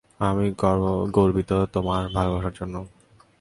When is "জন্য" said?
2.59-2.75